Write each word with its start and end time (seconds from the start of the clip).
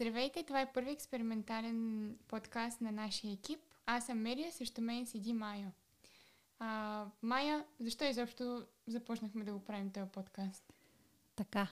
Здравейте, 0.00 0.42
това 0.42 0.60
е 0.60 0.72
първи 0.72 0.90
експериментален 0.90 2.16
подкаст 2.28 2.80
на 2.80 2.92
нашия 2.92 3.32
екип. 3.32 3.60
Аз 3.86 4.06
съм 4.06 4.18
Мерия, 4.18 4.52
също 4.52 4.80
мен 4.80 5.06
седи 5.06 5.32
Майя. 5.32 5.72
А, 6.58 7.06
Майя, 7.22 7.64
защо 7.80 8.04
изобщо 8.04 8.66
започнахме 8.86 9.44
да 9.44 9.52
го 9.52 9.64
правим 9.64 9.90
този 9.90 10.10
подкаст? 10.10 10.72
Така. 11.36 11.68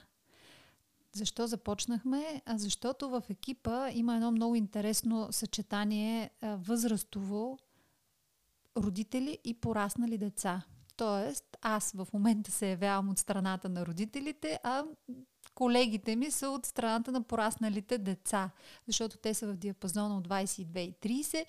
Защо 1.11 1.47
започнахме? 1.47 2.41
А 2.45 2.57
защото 2.57 3.09
в 3.09 3.23
екипа 3.29 3.89
има 3.91 4.15
едно 4.15 4.31
много 4.31 4.55
интересно 4.55 5.27
съчетание 5.31 6.29
а, 6.41 6.55
възрастово 6.55 7.59
родители 8.77 9.37
и 9.43 9.53
пораснали 9.53 10.17
деца. 10.17 10.61
Тоест, 10.97 11.57
аз 11.61 11.91
в 11.91 12.07
момента 12.13 12.51
се 12.51 12.69
явявам 12.69 13.09
от 13.09 13.19
страната 13.19 13.69
на 13.69 13.85
родителите, 13.85 14.59
а 14.63 14.83
колегите 15.59 16.15
ми 16.15 16.31
са 16.31 16.49
от 16.49 16.65
страната 16.65 17.11
на 17.11 17.23
порасналите 17.23 17.97
деца, 17.97 18.49
защото 18.87 19.17
те 19.17 19.33
са 19.33 19.47
в 19.47 19.55
диапазона 19.55 20.17
от 20.17 20.27
22 20.27 20.79
и 20.79 21.23
30 21.23 21.45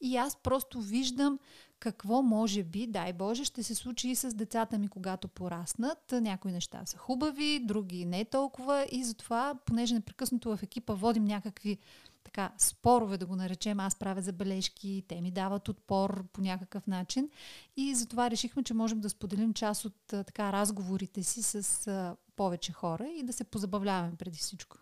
и 0.00 0.16
аз 0.16 0.36
просто 0.36 0.80
виждам 0.80 1.38
какво 1.82 2.22
може 2.22 2.62
би, 2.62 2.86
дай 2.86 3.12
Боже, 3.12 3.44
ще 3.44 3.62
се 3.62 3.74
случи 3.74 4.08
и 4.08 4.16
с 4.16 4.34
децата 4.34 4.78
ми, 4.78 4.88
когато 4.88 5.28
пораснат. 5.28 6.12
Някои 6.12 6.52
неща 6.52 6.82
са 6.86 6.98
хубави, 6.98 7.60
други 7.64 8.04
не 8.04 8.24
толкова 8.24 8.86
и 8.92 9.04
затова, 9.04 9.54
понеже 9.66 9.94
непрекъснато 9.94 10.56
в 10.56 10.62
екипа 10.62 10.94
водим 10.94 11.24
някакви 11.24 11.78
така, 12.24 12.52
спорове, 12.58 13.18
да 13.18 13.26
го 13.26 13.36
наречем. 13.36 13.80
Аз 13.80 13.94
правя 13.94 14.22
забележки, 14.22 15.04
те 15.08 15.20
ми 15.20 15.30
дават 15.30 15.68
отпор 15.68 16.24
по 16.28 16.40
някакъв 16.40 16.86
начин. 16.86 17.30
И 17.76 17.94
затова 17.94 18.30
решихме, 18.30 18.62
че 18.62 18.74
можем 18.74 19.00
да 19.00 19.10
споделим 19.10 19.54
част 19.54 19.84
от 19.84 19.96
така, 20.06 20.52
разговорите 20.52 21.22
си 21.22 21.42
с 21.42 21.86
а, 21.86 22.16
повече 22.36 22.72
хора 22.72 23.08
и 23.08 23.22
да 23.22 23.32
се 23.32 23.44
позабавляваме 23.44 24.16
преди 24.16 24.38
всичко. 24.38 24.76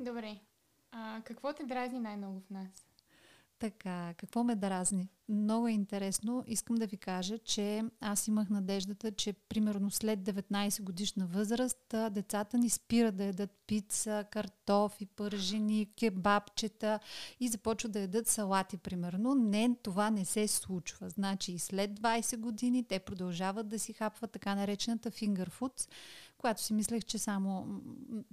Добре. 0.00 0.38
А, 0.92 1.20
какво 1.24 1.52
те 1.52 1.64
дразни 1.64 2.00
най-много 2.00 2.40
в 2.40 2.50
нас? 2.50 2.86
Така, 3.58 4.14
какво 4.16 4.44
ме 4.44 4.56
дразни? 4.56 5.08
Много 5.28 5.68
е 5.68 5.72
интересно. 5.72 6.44
Искам 6.46 6.76
да 6.76 6.86
ви 6.86 6.96
кажа, 6.96 7.38
че 7.38 7.82
аз 8.00 8.28
имах 8.28 8.50
надеждата, 8.50 9.12
че 9.12 9.32
примерно 9.32 9.90
след 9.90 10.20
19 10.20 10.82
годишна 10.82 11.26
възраст 11.26 11.94
децата 12.10 12.58
ни 12.58 12.70
спират 12.70 13.16
да 13.16 13.24
ядат 13.24 13.50
пица, 13.66 14.24
картофи, 14.30 15.06
пържени, 15.06 15.88
кебабчета 15.98 17.00
и 17.40 17.48
започват 17.48 17.92
да 17.92 18.00
ядат 18.00 18.28
салати, 18.28 18.76
примерно. 18.76 19.34
Не, 19.34 19.76
това 19.82 20.10
не 20.10 20.24
се 20.24 20.48
случва. 20.48 21.10
Значи 21.10 21.52
и 21.52 21.58
след 21.58 22.00
20 22.00 22.36
години 22.36 22.84
те 22.84 22.98
продължават 22.98 23.68
да 23.68 23.78
си 23.78 23.92
хапват 23.92 24.30
така 24.30 24.54
наречената 24.54 25.10
finger 25.10 25.50
foods, 25.50 25.88
която 26.44 26.62
си 26.62 26.74
мислех, 26.74 27.04
че 27.04 27.18
само 27.18 27.80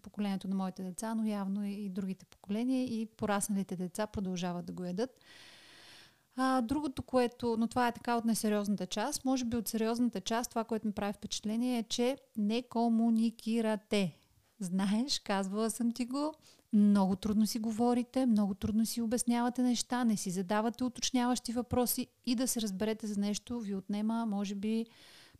поколението 0.01 0.47
на 0.47 0.55
моите 0.55 0.83
деца, 0.83 1.15
но 1.15 1.25
явно 1.25 1.65
и 1.65 1.89
другите 1.89 2.25
поколения 2.25 2.83
и 2.83 3.05
порасналите 3.05 3.75
деца 3.75 4.07
продължават 4.07 4.65
да 4.65 4.73
го 4.73 4.83
ядат. 4.83 5.19
А, 6.35 6.61
другото, 6.61 7.03
което, 7.03 7.55
но 7.59 7.67
това 7.67 7.87
е 7.87 7.91
така 7.91 8.15
от 8.15 8.25
несериозната 8.25 8.85
част, 8.85 9.25
може 9.25 9.45
би 9.45 9.57
от 9.57 9.67
сериозната 9.67 10.21
част, 10.21 10.49
това, 10.49 10.63
което 10.63 10.87
ми 10.87 10.93
прави 10.93 11.13
впечатление 11.13 11.79
е, 11.79 11.83
че 11.83 12.17
не 12.37 12.61
комуникирате. 12.61 14.17
Знаеш, 14.59 15.19
казвала 15.19 15.69
съм 15.69 15.91
ти 15.91 16.05
го, 16.05 16.33
много 16.73 17.15
трудно 17.15 17.47
си 17.47 17.59
говорите, 17.59 18.25
много 18.25 18.53
трудно 18.53 18.85
си 18.85 19.01
обяснявате 19.01 19.63
неща, 19.63 20.03
не 20.03 20.17
си 20.17 20.31
задавате 20.31 20.83
уточняващи 20.83 21.53
въпроси 21.53 22.07
и 22.25 22.35
да 22.35 22.47
се 22.47 22.61
разберете 22.61 23.07
за 23.07 23.19
нещо 23.19 23.59
ви 23.59 23.75
отнема, 23.75 24.25
може 24.25 24.55
би, 24.55 24.85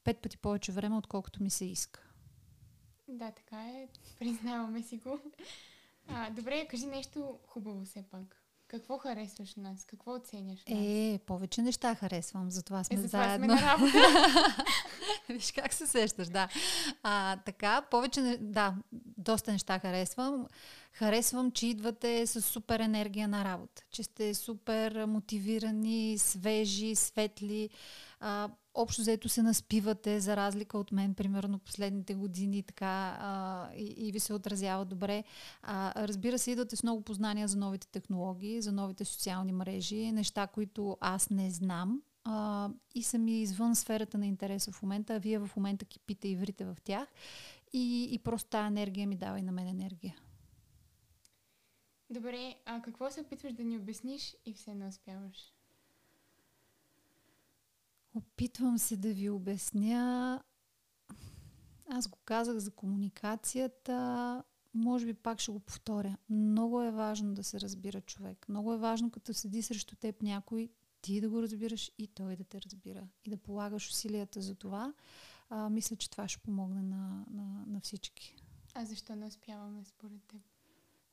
пет 0.03 0.17
пъти 0.17 0.37
повече 0.37 0.71
време, 0.71 0.97
отколкото 0.97 1.43
ми 1.43 1.49
се 1.49 1.65
иска. 1.65 2.10
Да, 3.11 3.31
така 3.31 3.57
е. 3.57 3.87
Признаваме 4.19 4.83
си 4.83 4.97
го. 4.97 5.19
А, 6.07 6.29
добре, 6.29 6.67
кажи 6.67 6.85
нещо 6.85 7.39
хубаво 7.47 7.85
все 7.85 8.03
пак. 8.11 8.41
Какво 8.67 8.97
харесваш 8.97 9.55
нас? 9.55 9.85
Какво 9.85 10.13
оценяш 10.13 10.59
нас? 10.69 10.79
Е, 10.79 11.19
повече 11.25 11.61
неща 11.61 11.95
харесвам, 11.95 12.51
затова 12.51 12.83
сме 12.83 12.97
е, 12.97 13.01
затова 13.01 13.23
заедно. 13.23 13.45
Сме 13.45 13.55
на 13.55 13.71
работа. 13.71 13.97
Виж 15.29 15.51
как 15.51 15.73
се 15.73 15.87
сещаш, 15.87 16.27
да. 16.27 16.49
А, 17.03 17.37
така, 17.37 17.81
повече, 17.81 18.37
да, 18.41 18.75
доста 19.21 19.51
неща 19.51 19.79
харесвам. 19.79 20.47
Харесвам, 20.93 21.51
че 21.51 21.67
идвате 21.67 22.27
с 22.27 22.41
супер 22.41 22.79
енергия 22.79 23.27
на 23.27 23.45
работа, 23.45 23.83
че 23.91 24.03
сте 24.03 24.33
супер 24.33 25.05
мотивирани, 25.05 26.17
свежи, 26.17 26.95
светли. 26.95 27.69
А, 28.19 28.49
общо 28.73 29.01
заето 29.01 29.29
се 29.29 29.43
наспивате, 29.43 30.19
за 30.19 30.35
разлика 30.35 30.77
от 30.77 30.91
мен, 30.91 31.13
примерно 31.13 31.59
последните 31.59 32.13
години, 32.13 32.63
така 32.63 33.17
а, 33.19 33.67
и, 33.75 34.07
и 34.07 34.11
ви 34.11 34.19
се 34.19 34.33
отразява 34.33 34.85
добре. 34.85 35.23
А, 35.61 36.07
разбира 36.07 36.39
се, 36.39 36.51
идвате 36.51 36.75
с 36.75 36.83
много 36.83 37.01
познания 37.01 37.47
за 37.47 37.57
новите 37.57 37.87
технологии, 37.87 38.61
за 38.61 38.71
новите 38.71 39.05
социални 39.05 39.51
мрежи, 39.51 40.11
неща, 40.11 40.47
които 40.47 40.97
аз 41.01 41.29
не 41.29 41.51
знам 41.51 42.01
а, 42.23 42.69
и 42.95 43.03
са 43.03 43.17
ми 43.17 43.41
извън 43.41 43.75
сферата 43.75 44.17
на 44.17 44.27
интереса 44.27 44.71
в 44.71 44.81
момента, 44.81 45.15
а 45.15 45.19
вие 45.19 45.39
в 45.39 45.49
момента 45.55 45.85
кипите 45.85 46.27
и 46.27 46.35
врите 46.35 46.65
в 46.65 46.77
тях. 46.83 47.07
И, 47.73 48.09
и 48.11 48.19
просто 48.19 48.49
тази 48.49 48.67
енергия 48.67 49.07
ми 49.07 49.15
дава 49.15 49.39
и 49.39 49.41
на 49.41 49.51
мен 49.51 49.67
енергия. 49.67 50.15
Добре, 52.09 52.55
а 52.65 52.81
какво 52.81 53.11
се 53.11 53.21
опитваш 53.21 53.53
да 53.53 53.63
ни 53.63 53.77
обясниш 53.77 54.35
и 54.45 54.53
все 54.53 54.75
не 54.75 54.87
успяваш? 54.87 55.53
Опитвам 58.15 58.77
се 58.77 58.97
да 58.97 59.13
ви 59.13 59.29
обясня. 59.29 60.43
Аз 61.89 62.07
го 62.07 62.17
казах 62.25 62.57
за 62.57 62.71
комуникацията. 62.71 64.43
Може 64.73 65.05
би 65.05 65.13
пак 65.13 65.39
ще 65.39 65.51
го 65.51 65.59
повторя. 65.59 66.17
Много 66.29 66.81
е 66.81 66.91
важно 66.91 67.33
да 67.33 67.43
се 67.43 67.61
разбира 67.61 68.01
човек. 68.01 68.49
Много 68.49 68.73
е 68.73 68.77
важно, 68.77 69.11
като 69.11 69.33
седи 69.33 69.61
срещу 69.61 69.95
теб 69.95 70.21
някой, 70.21 70.69
ти 71.01 71.21
да 71.21 71.29
го 71.29 71.41
разбираш 71.41 71.91
и 71.97 72.07
той 72.07 72.35
да 72.35 72.43
те 72.43 72.61
разбира. 72.61 73.07
И 73.25 73.29
да 73.29 73.37
полагаш 73.37 73.89
усилията 73.89 74.41
за 74.41 74.55
това. 74.55 74.93
А, 75.53 75.69
мисля, 75.69 75.95
че 75.95 76.09
това 76.09 76.27
ще 76.27 76.39
помогне 76.39 76.81
на, 76.81 77.25
на, 77.31 77.63
на 77.67 77.79
всички. 77.81 78.35
А 78.73 78.85
защо 78.85 79.15
не 79.15 79.25
успяваме 79.25 79.85
според 79.85 80.23
теб? 80.27 80.41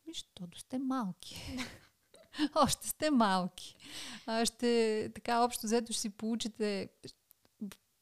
Защото 0.07 0.59
сте 0.59 0.79
малки. 0.79 1.57
Още 2.55 2.89
сте 2.89 3.11
малки. 3.11 3.77
А, 4.27 4.47
ще, 4.47 5.11
така, 5.15 5.45
общо 5.45 5.67
взето 5.67 5.93
ще 5.93 6.01
си 6.01 6.11
получите 6.11 6.89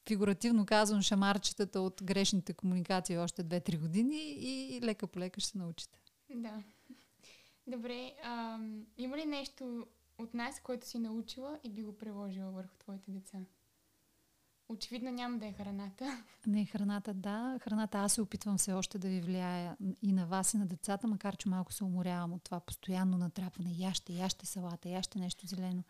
фигуративно 0.09 0.67
казвам 0.67 1.03
шамарчетата 1.03 1.81
от 1.81 2.01
грешните 2.05 2.53
комуникации 2.53 3.19
още 3.19 3.45
2-3 3.45 3.81
години 3.81 4.37
и 4.39 4.81
лека 4.83 5.07
по 5.07 5.19
лека 5.19 5.41
ще 5.41 5.51
се 5.51 5.59
научите. 5.59 5.99
Да. 6.35 6.63
Добре, 7.67 8.13
а, 8.25 8.59
има 8.97 9.17
ли 9.17 9.27
нещо 9.27 9.87
от 10.19 10.35
нас, 10.35 10.61
което 10.61 10.87
си 10.87 10.99
научила 10.99 11.61
и 11.65 11.71
би 11.71 11.83
го 11.83 11.97
приложила 11.97 12.51
върху 12.51 12.77
твоите 12.77 13.11
деца? 13.11 13.39
Очевидно 14.69 15.11
няма 15.11 15.39
да 15.39 15.47
е 15.47 15.53
храната. 15.53 16.23
Не, 16.47 16.65
храната 16.65 17.15
да. 17.15 17.59
Храната 17.63 17.99
аз 17.99 18.13
се 18.13 18.23
опитвам 18.23 18.59
все 18.59 18.73
още 18.73 18.99
да 18.99 19.09
ви 19.09 19.21
влияя 19.21 19.77
и 20.03 20.13
на 20.13 20.27
вас, 20.27 20.55
и 20.55 20.59
на 20.59 20.67
децата, 20.67 21.07
макар 21.07 21.37
че 21.37 21.49
малко 21.49 21.73
се 21.73 21.85
уморявам 21.85 22.33
от 22.33 22.43
това 22.43 22.61
постоянно 22.61 23.19
натрапване. 23.19 23.75
Яще, 23.79 24.13
яще 24.13 24.47
салата, 24.47 24.89
яще 24.89 25.19
нещо 25.19 25.47
зелено. 25.47 25.83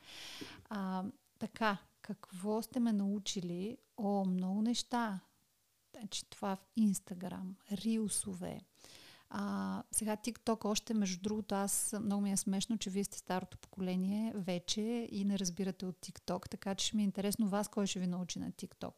А, 0.68 1.04
така, 1.38 1.78
какво 2.02 2.62
сте 2.62 2.80
ме 2.80 2.92
научили? 2.92 3.78
О, 3.96 4.24
много 4.24 4.62
неща. 4.62 5.20
Значи, 5.98 6.24
това 6.30 6.56
в 6.56 6.66
Инстаграм, 6.76 7.56
рилсове, 7.72 8.60
а, 9.30 9.82
сега 9.90 10.16
TikTok 10.16 10.64
още, 10.64 10.94
между 10.94 11.22
другото, 11.22 11.54
аз 11.54 11.94
много 12.02 12.22
ми 12.22 12.32
е 12.32 12.36
смешно, 12.36 12.78
че 12.78 12.90
вие 12.90 13.04
сте 13.04 13.18
старото 13.18 13.58
поколение 13.58 14.32
вече 14.36 15.08
и 15.12 15.24
не 15.24 15.38
разбирате 15.38 15.86
от 15.86 15.96
TikTok, 15.96 16.48
така 16.50 16.74
че 16.74 16.86
ще 16.86 16.96
ми 16.96 17.02
е 17.02 17.04
интересно 17.04 17.48
вас 17.48 17.68
кой 17.68 17.86
ще 17.86 18.00
ви 18.00 18.06
научи 18.06 18.38
на 18.38 18.52
TikTok. 18.52 18.92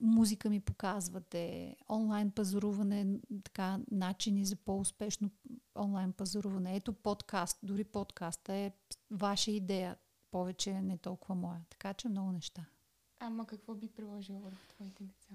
Музика 0.00 0.50
ми 0.50 0.60
показвате, 0.60 1.76
онлайн 1.88 2.30
пазаруване, 2.30 3.06
така, 3.44 3.80
начини 3.90 4.44
за 4.44 4.56
по-успешно 4.56 5.30
онлайн 5.78 6.12
пазаруване. 6.12 6.76
Ето 6.76 6.92
подкаст, 6.92 7.58
дори 7.62 7.84
подкаста 7.84 8.54
е 8.54 8.72
ваша 9.10 9.50
идея, 9.50 9.96
повече 10.30 10.82
не 10.82 10.98
толкова 10.98 11.34
моя. 11.34 11.64
Така 11.70 11.94
че 11.94 12.08
много 12.08 12.32
неща. 12.32 12.64
Ама 13.20 13.46
какво 13.46 13.74
би 13.74 13.88
приложила 13.88 14.40
върху 14.40 14.66
твоите 14.68 15.04
деца? 15.04 15.34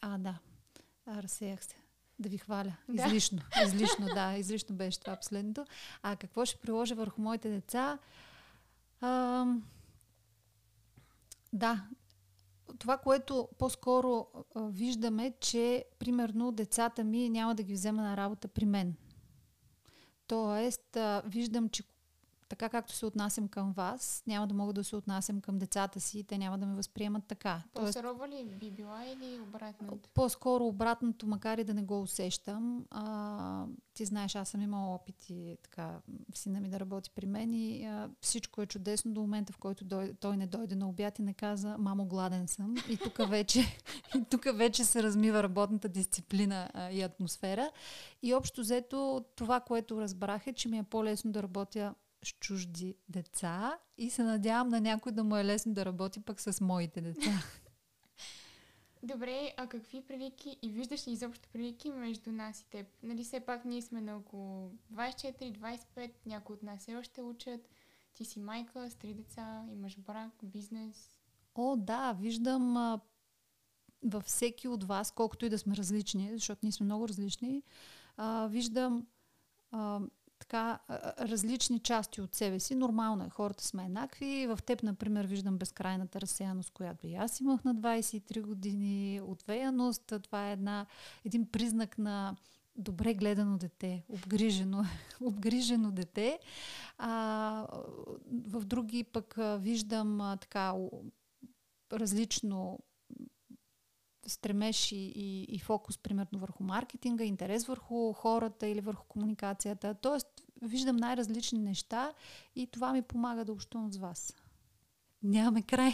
А, 0.00 0.18
да. 0.18 0.38
А, 1.06 1.22
разсеях 1.22 1.64
се 1.64 1.81
да 2.18 2.28
ви 2.28 2.38
хваля. 2.38 2.76
Да. 2.88 3.06
Излишно. 3.06 3.38
Излишно, 3.66 4.06
да. 4.14 4.34
Излишно 4.36 4.76
беше 4.76 5.00
това 5.00 5.16
последното. 5.16 5.66
А 6.02 6.16
какво 6.16 6.44
ще 6.44 6.60
приложа 6.60 6.94
върху 6.94 7.20
моите 7.20 7.50
деца? 7.50 7.98
А, 9.00 9.44
да. 11.52 11.84
Това, 12.78 12.98
което 12.98 13.48
по-скоро 13.58 14.26
а, 14.34 14.62
виждаме, 14.62 15.32
че 15.40 15.84
примерно 15.98 16.52
децата 16.52 17.04
ми 17.04 17.28
няма 17.28 17.54
да 17.54 17.62
ги 17.62 17.72
взема 17.72 18.02
на 18.02 18.16
работа 18.16 18.48
при 18.48 18.64
мен. 18.64 18.94
Тоест, 20.26 20.96
а, 20.96 21.22
виждам, 21.26 21.68
че 21.68 21.82
така 22.52 22.68
както 22.68 22.92
се 22.92 23.06
отнасям 23.06 23.48
към 23.48 23.72
вас, 23.72 24.22
няма 24.26 24.46
да 24.46 24.54
мога 24.54 24.72
да 24.72 24.84
се 24.84 24.96
отнасям 24.96 25.40
към 25.40 25.58
децата 25.58 26.00
си 26.00 26.18
и 26.18 26.24
те 26.24 26.38
няма 26.38 26.58
да 26.58 26.66
ме 26.66 26.74
възприемат 26.74 27.24
така. 27.28 27.62
По-сурова 27.74 28.28
ли 28.28 28.44
би 28.44 28.70
била 28.70 29.04
или 29.04 29.40
обратното? 29.40 30.08
По-скоро 30.14 30.66
обратното, 30.66 31.26
макар 31.26 31.58
и 31.58 31.64
да 31.64 31.74
не 31.74 31.82
го 31.82 32.02
усещам. 32.02 32.86
А, 32.90 33.66
ти 33.94 34.04
знаеш, 34.04 34.34
аз 34.34 34.48
съм 34.48 34.60
имала 34.60 34.94
опити 34.94 35.58
така, 35.62 36.00
сина 36.34 36.60
ми 36.60 36.68
да 36.68 36.80
работи 36.80 37.10
при 37.14 37.26
мен 37.26 37.54
и 37.54 37.84
а, 37.84 38.10
всичко 38.20 38.62
е 38.62 38.66
чудесно 38.66 39.12
до 39.12 39.20
момента, 39.20 39.52
в 39.52 39.58
който 39.58 39.84
дой, 39.84 40.14
той 40.20 40.36
не 40.36 40.46
дойде 40.46 40.74
на 40.74 40.88
обяд 40.88 41.18
и 41.18 41.22
не 41.22 41.34
каза, 41.34 41.78
мамо, 41.78 42.04
гладен 42.04 42.48
съм. 42.48 42.74
И 42.90 42.96
тук 42.96 43.28
вече, 43.28 43.60
и 44.16 44.24
тук 44.30 44.44
вече 44.54 44.84
се 44.84 45.02
размива 45.02 45.42
работната 45.42 45.88
дисциплина 45.88 46.70
а, 46.74 46.90
и 46.90 47.02
атмосфера. 47.02 47.70
И 48.22 48.34
общо 48.34 48.60
взето 48.60 49.24
това, 49.36 49.60
което 49.60 50.00
разбрах 50.00 50.46
е, 50.46 50.52
че 50.52 50.68
ми 50.68 50.78
е 50.78 50.82
по-лесно 50.82 51.32
да 51.32 51.42
работя 51.42 51.94
с 52.24 52.28
чужди 52.40 52.96
деца 53.08 53.78
и 53.98 54.10
се 54.10 54.22
надявам 54.22 54.68
на 54.68 54.80
някой 54.80 55.12
да 55.12 55.24
му 55.24 55.36
е 55.36 55.44
лесно 55.44 55.74
да 55.74 55.84
работи 55.84 56.20
пък 56.20 56.40
с 56.40 56.60
моите 56.60 57.00
деца. 57.00 57.30
Добре, 59.02 59.54
а 59.56 59.66
какви 59.66 60.00
прилики 60.00 60.58
и 60.62 60.70
виждаш 60.70 61.08
ли 61.08 61.12
изобщо 61.12 61.48
прилики 61.52 61.90
между 61.90 62.32
нас 62.32 62.60
и 62.60 62.70
теб? 62.70 62.86
Нали 63.02 63.24
все 63.24 63.40
пак 63.40 63.64
ние 63.64 63.82
сме 63.82 64.00
на 64.00 64.16
около 64.16 64.72
24-25, 64.92 66.10
някои 66.26 66.54
от 66.54 66.62
нас 66.62 66.80
все 66.80 66.96
още 66.96 67.22
учат. 67.22 67.68
Ти 68.14 68.24
си 68.24 68.40
майка 68.40 68.90
с 68.90 68.94
три 68.94 69.14
деца, 69.14 69.64
имаш 69.72 69.98
брак, 69.98 70.32
бизнес. 70.42 71.18
О, 71.54 71.76
да, 71.76 72.12
виждам 72.12 72.76
а, 72.76 73.00
във 74.04 74.24
всеки 74.24 74.68
от 74.68 74.84
вас, 74.84 75.10
колкото 75.10 75.46
и 75.46 75.48
да 75.48 75.58
сме 75.58 75.76
различни, 75.76 76.30
защото 76.32 76.60
ние 76.62 76.72
сме 76.72 76.84
много 76.84 77.08
различни, 77.08 77.62
а, 78.16 78.46
виждам 78.46 79.06
а, 79.70 80.00
така 80.42 80.78
различни 81.20 81.78
части 81.78 82.20
от 82.20 82.34
себе 82.34 82.60
си. 82.60 82.74
Нормално 82.74 83.24
е, 83.24 83.30
хората 83.30 83.64
сме 83.64 83.84
еднакви. 83.84 84.46
В 84.46 84.58
теб, 84.66 84.82
например, 84.82 85.26
виждам 85.26 85.58
безкрайната 85.58 86.20
разсеяност, 86.20 86.70
която 86.70 87.06
и 87.06 87.14
аз 87.14 87.40
имах 87.40 87.64
на 87.64 87.74
23 87.74 88.42
години, 88.42 89.20
отвеяност. 89.24 90.12
Това 90.22 90.48
е 90.48 90.52
една, 90.52 90.86
един 91.24 91.46
признак 91.46 91.98
на 91.98 92.36
добре 92.76 93.14
гледано 93.14 93.58
дете, 93.58 94.04
обгрижено, 94.08 94.84
обгрижено 95.20 95.90
дете. 95.90 96.38
А, 96.98 97.66
в 98.46 98.64
други 98.64 99.04
пък 99.04 99.34
виждам 99.58 100.36
така 100.40 100.74
различно 101.92 102.78
стремеж 104.32 104.92
и, 104.92 104.96
и, 104.96 105.46
и 105.48 105.58
фокус, 105.58 105.98
примерно, 105.98 106.38
върху 106.38 106.64
маркетинга, 106.64 107.24
интерес 107.24 107.66
върху 107.66 108.12
хората 108.12 108.66
или 108.66 108.80
върху 108.80 109.04
комуникацията. 109.04 109.94
Тоест, 109.94 110.26
виждам 110.62 110.96
най-различни 110.96 111.58
неща 111.58 112.12
и 112.56 112.66
това 112.66 112.92
ми 112.92 113.02
помага 113.02 113.44
да 113.44 113.52
общувам 113.52 113.92
с 113.92 113.96
вас. 113.96 114.34
Нямаме 115.22 115.62
край. 115.62 115.92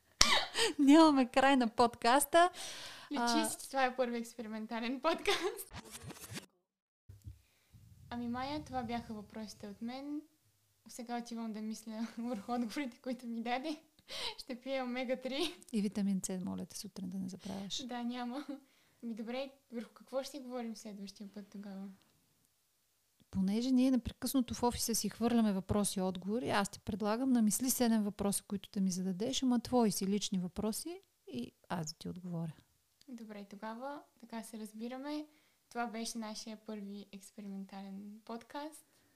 Нямаме 0.78 1.26
край 1.26 1.56
на 1.56 1.68
подкаста. 1.68 2.50
Личи 3.12 3.50
си, 3.50 3.70
това 3.70 3.84
е 3.84 3.96
първи 3.96 4.18
експериментален 4.18 5.00
подкаст. 5.00 5.74
Ами, 8.10 8.28
Майя, 8.28 8.64
това 8.64 8.82
бяха 8.82 9.14
въпросите 9.14 9.68
от 9.68 9.82
мен. 9.82 10.20
Сега 10.88 11.18
отивам 11.18 11.52
да 11.52 11.62
мисля 11.62 12.06
върху 12.18 12.52
отговорите, 12.52 12.98
които 13.02 13.26
ми 13.26 13.42
даде. 13.42 13.76
Ще 14.38 14.60
пия 14.60 14.84
омега-3. 14.84 15.54
И 15.72 15.82
витамин 15.82 16.20
С, 16.24 16.40
моля 16.44 16.66
те 16.66 16.78
сутрин 16.78 17.10
да 17.10 17.18
не 17.18 17.28
забравяш. 17.28 17.86
Да, 17.86 18.02
няма. 18.02 18.46
Ми 19.02 19.14
добре, 19.14 19.50
върху 19.72 19.90
какво 19.94 20.22
ще 20.22 20.30
си 20.30 20.42
говорим 20.42 20.76
следващия 20.76 21.28
път 21.34 21.48
тогава? 21.48 21.88
Понеже 23.30 23.70
ние 23.70 23.90
непрекъснато 23.90 24.54
в 24.54 24.62
офиса 24.62 24.94
си 24.94 25.08
хвърляме 25.08 25.52
въпроси 25.52 25.98
и 25.98 26.02
отговори, 26.02 26.50
аз 26.50 26.68
ти 26.68 26.80
предлагам 26.80 27.32
на 27.32 27.42
мисли 27.42 27.70
седем 27.70 28.02
въпроса, 28.02 28.44
които 28.48 28.70
да 28.72 28.80
ми 28.80 28.90
зададеш, 28.90 29.42
ама 29.42 29.60
твои 29.60 29.90
си 29.90 30.06
лични 30.06 30.38
въпроси 30.38 31.00
и 31.26 31.52
аз 31.68 31.92
да 31.92 31.98
ти 31.98 32.08
отговоря. 32.08 32.52
Добре, 33.08 33.44
тогава 33.50 34.02
така 34.20 34.42
се 34.42 34.58
разбираме. 34.58 35.26
Това 35.68 35.86
беше 35.86 36.18
нашия 36.18 36.56
първи 36.56 37.06
експериментален 37.12 38.20
подкаст. 38.24 38.89